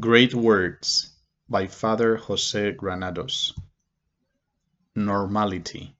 Great 0.00 0.34
Words 0.34 1.12
by 1.48 1.68
Father 1.68 2.16
Jose 2.16 2.72
Granados. 2.72 3.52
Normality. 4.96 5.96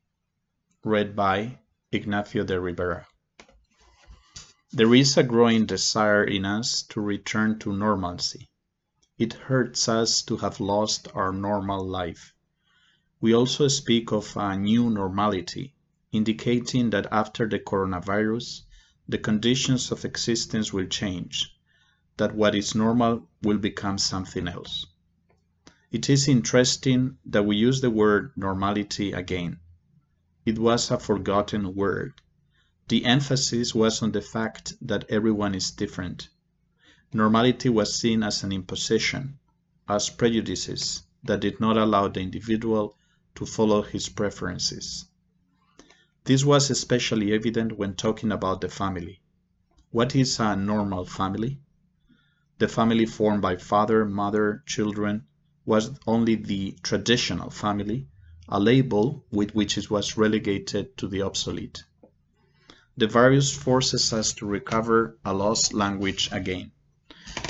Read 0.83 1.15
by 1.15 1.61
Ignacio 1.93 2.43
de 2.43 2.61
Rivera. 2.61 3.07
There 4.73 4.93
is 4.97 5.17
a 5.17 5.23
growing 5.23 5.67
desire 5.67 6.25
in 6.25 6.45
us 6.45 6.83
to 6.89 7.01
return 7.01 7.61
to 7.61 7.73
normalcy. 7.73 8.51
It 9.17 9.35
hurts 9.35 9.89
us 9.89 10.23
to 10.23 10.39
have 10.39 10.59
lost 10.59 11.07
our 11.15 11.33
normal 11.33 11.87
life. 11.87 12.35
We 13.21 13.33
also 13.33 13.69
speak 13.69 14.11
of 14.11 14.37
a 14.37 14.57
new 14.57 14.91
normality, 14.91 15.77
indicating 16.11 16.91
that 16.91 17.13
after 17.13 17.49
the 17.49 17.61
coronavirus, 17.61 18.63
the 19.07 19.19
conditions 19.19 19.93
of 19.93 20.05
existence 20.05 20.73
will 20.73 20.87
change 20.87 21.54
that 22.17 22.35
what 22.35 22.55
is 22.55 22.75
normal 22.75 23.29
will 23.43 23.59
become 23.59 23.99
something 23.99 24.47
else. 24.49 24.87
It 25.91 26.11
is 26.11 26.29
interesting 26.29 27.19
that 27.27 27.45
we 27.45 27.57
use 27.57 27.81
the 27.81 27.91
word 27.91 28.33
normality 28.37 29.13
again. 29.13 29.61
It 30.45 30.59
was 30.59 30.91
a 30.91 30.99
forgotten 30.99 31.75
word. 31.75 32.21
The 32.89 33.05
emphasis 33.05 33.75
was 33.75 34.03
on 34.03 34.13
the 34.13 34.21
fact 34.21 34.75
that 34.83 35.07
everyone 35.09 35.55
is 35.55 35.71
different. 35.71 36.29
Normality 37.13 37.69
was 37.69 37.99
seen 37.99 38.23
as 38.23 38.43
an 38.43 38.53
imposition, 38.53 39.39
as 39.89 40.11
prejudices 40.11 41.03
that 41.23 41.41
did 41.41 41.61
not 41.61 41.79
allow 41.79 42.09
the 42.09 42.21
individual 42.21 42.99
to 43.37 43.47
follow 43.47 43.83
his 43.83 44.09
preferences. 44.09 45.07
This 46.25 46.45
was 46.45 46.71
especially 46.71 47.33
evident 47.33 47.79
when 47.79 47.95
talking 47.95 48.33
about 48.33 48.61
the 48.61 48.69
family. 48.69 49.21
What 49.91 50.17
is 50.17 50.41
a 50.41 50.57
normal 50.57 51.05
family? 51.05 51.61
The 52.59 52.69
family 52.69 53.05
formed 53.07 53.43
by 53.43 53.57
father, 53.57 54.05
mother, 54.05 54.63
children 54.67 55.25
was 55.67 55.91
only 56.07 56.37
the 56.37 56.77
traditional 56.83 57.51
family, 57.51 58.07
a 58.49 58.61
label 58.61 59.25
with 59.33 59.55
which 59.57 59.77
it 59.77 59.91
was 59.91 60.17
relegated 60.17 60.97
to 60.99 61.09
the 61.09 61.23
obsolete. 61.23 61.83
The 62.97 63.09
virus 63.09 63.53
forces 63.53 64.13
us 64.13 64.33
to 64.35 64.47
recover 64.47 65.19
a 65.25 65.35
lost 65.35 65.75
language 65.75 66.29
again. 66.31 66.71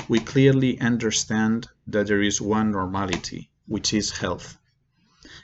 We 0.07 0.21
clearly 0.21 0.79
understand 0.79 1.67
that 1.85 2.07
there 2.07 2.21
is 2.23 2.41
one 2.41 2.71
normality, 2.71 3.51
which 3.67 3.93
is 3.93 4.09
health. 4.09 4.57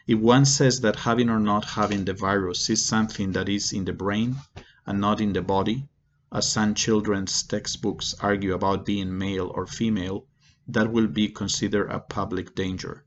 If 0.08 0.18
one 0.20 0.46
says 0.46 0.82
that 0.82 0.96
having 0.96 1.30
or 1.30 1.40
not 1.40 1.66
having 1.66 2.06
the 2.06 2.14
virus 2.14 2.68
is 2.70 2.84
something 2.84 3.34
that 3.34 3.48
is 3.48 3.74
in 3.74 3.86
the 3.86 3.94
brain 3.94 4.38
and 4.88 5.00
not 5.00 5.22
in 5.22 5.34
the 5.34 5.42
body, 5.44 5.88
as 6.32 6.52
some 6.52 6.74
children's 6.74 7.44
textbooks 7.44 8.16
argue 8.22 8.54
about 8.54 8.86
being 8.86 9.18
male 9.18 9.52
or 9.54 9.68
female, 9.68 10.26
that 10.68 10.92
will 10.92 11.08
be 11.08 11.28
considered 11.28 11.90
a 11.90 12.00
public 12.00 12.56
danger. 12.56 13.04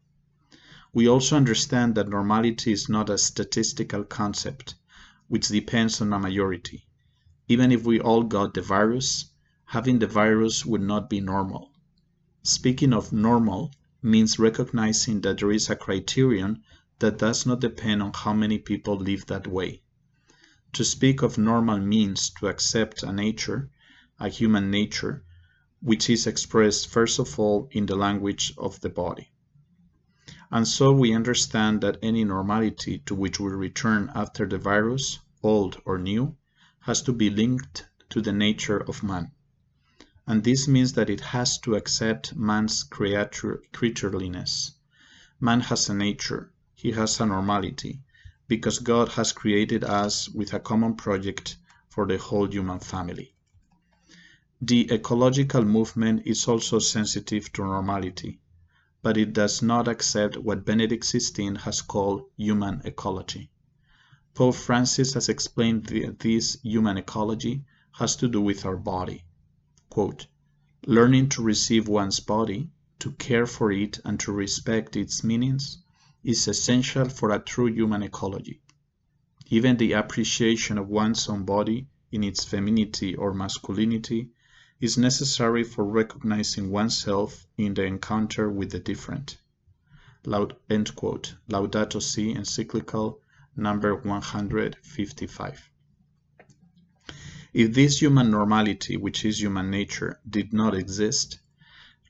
We 0.92 1.08
also 1.08 1.36
understand 1.36 1.95
that 1.95 2.08
normality 2.08 2.72
is 2.72 2.89
not 2.89 3.08
a 3.08 3.17
statistical 3.17 4.05
concept, 4.05 4.75
which 5.28 5.48
depends 5.48 6.00
on 6.00 6.12
a 6.12 6.19
majority. 6.19 6.86
Even 7.48 7.72
if 7.72 7.84
we 7.84 7.98
all 7.98 8.25
got 8.25 8.52
the 8.52 8.61
virus, 8.62 9.27
having 9.64 9.98
the 9.98 10.06
virus 10.06 10.67
would 10.67 10.83
not 10.83 11.08
be 11.08 11.20
normal. 11.20 11.70
Speaking 12.42 12.92
of 12.92 13.12
normal 13.12 13.72
means 14.02 14.39
recognizing 14.39 15.22
that 15.22 15.39
there 15.39 15.50
is 15.50 15.70
a 15.70 15.77
criterion 15.77 16.62
that 16.98 17.19
does 17.19 17.47
not 17.47 17.61
depend 17.61 18.02
on 18.02 18.12
how 18.12 18.34
many 18.34 18.58
people 18.58 18.97
live 18.97 19.25
that 19.27 19.47
way. 19.47 19.83
To 20.75 20.84
speak 20.84 21.22
of 21.22 21.39
normal 21.39 21.78
means 21.78 22.30
to 22.30 22.48
accept 22.48 23.05
a 23.05 23.12
nature, 23.12 23.70
a 24.19 24.28
human 24.28 24.72
nature, 24.72 25.25
which 25.80 26.11
is 26.11 26.27
expressed 26.27 26.89
first 26.89 27.20
of 27.20 27.39
all 27.39 27.69
in 27.70 27.86
the 27.86 27.94
language 27.94 28.53
of 28.58 28.80
the 28.80 28.89
body. 28.89 29.30
And 30.50 30.67
so 30.67 30.91
we 30.92 31.14
understand 31.14 31.80
that 31.83 31.98
any 32.02 32.24
normality 32.24 32.98
to 33.07 33.14
which 33.14 33.39
we 33.39 33.52
return 33.52 34.11
after 34.17 34.46
the 34.46 34.58
virus, 34.58 35.20
old 35.45 35.80
or 35.84 35.96
new, 35.96 36.36
has 36.80 37.02
to 37.02 37.13
be 37.13 37.30
linked 37.30 37.86
to 38.11 38.20
the 38.20 38.33
nature 38.33 38.79
of 38.79 39.05
man. 39.05 39.30
And 40.27 40.42
this 40.42 40.67
means 40.67 40.95
that 40.95 41.08
it 41.08 41.20
has 41.20 41.57
to 41.58 41.77
accept 41.77 42.34
man's 42.34 42.83
creature, 42.83 43.63
creatureliness. 43.73 44.73
Man 45.39 45.61
has 45.61 45.89
a 45.89 45.95
nature, 45.95 46.52
he 46.74 46.90
has 46.90 47.20
a 47.20 47.27
normality, 47.27 48.02
because 48.47 48.79
God 48.79 49.09
has 49.11 49.33
created 49.33 49.85
us 49.85 50.29
with 50.29 50.53
a 50.53 50.61
common 50.61 50.97
project 50.97 51.57
for 51.89 52.07
the 52.07 52.19
whole 52.19 52.47
human 52.47 52.79
family. 52.79 53.35
The 54.61 54.93
ecological 54.93 55.65
movement 55.65 56.27
is 56.27 56.49
also 56.49 56.79
sensitive 56.79 57.53
to 57.53 57.63
normality, 57.65 58.41
but 59.03 59.17
it 59.17 59.33
does 59.33 59.63
not 59.63 59.89
accept 59.89 60.37
what 60.37 60.65
Benedict 60.65 61.05
XVI 61.05 61.59
has 61.59 61.83
called 61.83 62.25
human 62.37 62.83
ecology. 62.85 63.51
Pope 64.35 64.57
Francis 64.57 65.15
has 65.15 65.29
explained 65.29 65.87
that 65.87 66.19
this 66.19 66.59
human 66.63 66.97
ecology 66.97 67.65
has 67.93 68.17
to 68.17 68.29
do 68.29 68.41
with 68.41 68.67
our 68.67 68.77
body. 68.77 69.25
Quote, 69.89 70.27
Learning 70.87 71.29
to 71.29 71.43
receive 71.43 71.87
one's 71.87 72.19
body, 72.21 72.69
to 72.99 73.13
care 73.13 73.47
for 73.47 73.71
it, 73.71 74.01
and 74.05 74.19
to 74.21 74.33
respect 74.33 74.97
its 74.97 75.23
meanings 75.23 75.83
is 76.24 76.48
essential 76.48 77.07
for 77.07 77.30
a 77.30 77.39
true 77.39 77.67
human 77.67 78.02
ecology. 78.02 78.58
Even 79.48 79.77
the 79.77 79.92
appreciation 79.92 80.79
of 80.79 80.89
one's 80.89 81.29
own 81.29 81.45
body 81.45 81.86
in 82.11 82.24
its 82.24 82.42
femininity 82.45 83.14
or 83.14 83.35
masculinity 83.35 84.30
is 84.80 84.96
necessary 84.96 85.63
for 85.63 85.84
recognizing 85.84 86.70
oneself 86.70 87.46
in 87.58 87.74
the 87.74 87.84
encounter 87.84 88.51
with 88.51 88.70
the 88.70 88.80
different. 88.80 89.36
End 90.70 90.96
quote. 90.96 91.34
Laudato 91.51 92.01
Si, 92.01 92.34
encyclical 92.34 93.20
number 93.55 93.95
155. 93.95 95.70
If 97.52 97.74
this 97.74 98.01
human 98.01 98.30
normality, 98.30 98.96
which 98.96 99.27
is 99.27 99.42
human 99.42 99.70
nature, 99.70 100.18
did 100.29 100.55
not 100.55 100.74
exist, 100.74 101.39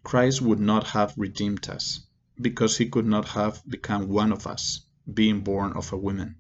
Christ 0.05 0.41
would 0.41 0.61
not 0.61 0.87
have 0.89 1.15
redeemed 1.17 1.69
us 1.69 2.07
because 2.41 2.79
he 2.79 2.89
could 2.89 3.07
not 3.07 3.29
have 3.29 3.63
become 3.69 4.09
one 4.09 4.33
of 4.33 4.47
us, 4.47 4.81
being 5.13 5.41
born 5.41 5.73
of 5.73 5.93
a 5.93 5.97
woman. 5.97 6.37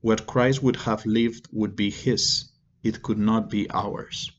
What 0.00 0.26
Christ 0.26 0.62
would 0.62 0.76
have 0.76 1.04
lived 1.04 1.48
would 1.52 1.76
be 1.76 1.90
his, 1.90 2.46
it 2.82 3.02
could 3.02 3.18
not 3.18 3.50
be 3.50 3.70
ours. 3.70 4.32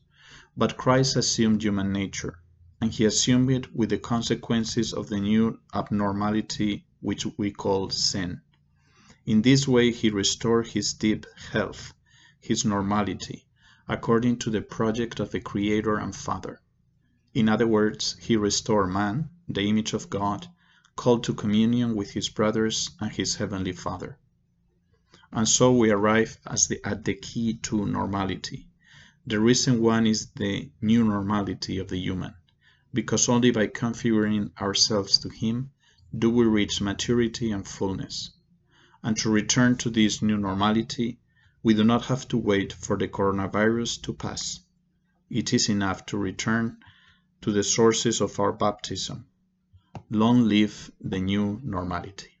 But 0.56 0.76
Christ 0.76 1.16
assumed 1.16 1.62
human 1.62 1.92
nature, 1.92 2.38
and 2.80 2.92
he 2.92 3.04
assumed 3.04 3.50
it 3.50 3.74
with 3.74 3.88
the 3.90 3.98
consequences 3.98 4.92
of 4.92 5.08
the 5.08 5.20
new 5.20 5.58
abnormality 5.72 6.86
which 7.00 7.24
we 7.38 7.50
call 7.50 7.90
sin. 7.90 8.40
In 9.24 9.42
this 9.42 9.66
way, 9.66 9.90
he 9.90 10.10
restored 10.10 10.66
his 10.66 10.92
deep 10.92 11.24
health, 11.52 11.94
his 12.40 12.64
normality, 12.64 13.46
according 13.88 14.38
to 14.40 14.50
the 14.50 14.60
project 14.60 15.20
of 15.20 15.30
the 15.30 15.40
Creator 15.40 15.96
and 15.96 16.14
Father. 16.14 16.60
In 17.32 17.48
other 17.48 17.66
words, 17.66 18.16
he 18.20 18.36
restored 18.36 18.90
man, 18.90 19.30
the 19.48 19.68
image 19.68 19.92
of 19.92 20.10
God, 20.10 20.48
called 20.96 21.24
to 21.24 21.34
communion 21.34 21.94
with 21.94 22.10
his 22.10 22.28
brothers 22.28 22.90
and 23.00 23.12
his 23.12 23.36
heavenly 23.36 23.72
Father. 23.72 24.18
And 25.32 25.48
so 25.48 25.72
we 25.72 25.90
arrive 25.90 26.38
the, 26.44 26.80
at 26.84 27.04
the 27.04 27.14
key 27.14 27.54
to 27.54 27.86
normality. 27.86 28.68
The 29.26 29.40
recent 29.40 29.80
one 29.80 30.06
is 30.06 30.26
the 30.36 30.70
new 30.82 31.02
normality 31.02 31.78
of 31.78 31.88
the 31.88 31.98
human, 31.98 32.34
because 32.92 33.28
only 33.28 33.50
by 33.50 33.68
configuring 33.68 34.52
ourselves 34.60 35.18
to 35.20 35.30
Him 35.30 35.70
do 36.16 36.28
we 36.30 36.44
reach 36.44 36.80
maturity 36.80 37.50
and 37.50 37.66
fullness. 37.66 38.30
And 39.02 39.16
to 39.16 39.30
return 39.30 39.76
to 39.78 39.90
this 39.90 40.20
new 40.20 40.36
normality, 40.36 41.18
we 41.62 41.72
do 41.72 41.84
not 41.84 42.04
have 42.04 42.28
to 42.28 42.36
wait 42.36 42.74
for 42.74 42.98
the 42.98 43.08
coronavirus 43.08 44.02
to 44.02 44.12
pass. 44.12 44.60
It 45.30 45.54
is 45.54 45.70
enough 45.70 46.04
to 46.06 46.18
return 46.18 46.76
to 47.40 47.50
the 47.50 47.64
sources 47.64 48.20
of 48.20 48.38
our 48.38 48.52
baptism, 48.52 49.26
Long 50.10 50.48
live 50.48 50.90
the 51.00 51.18
new 51.18 51.60
normality. 51.62 52.33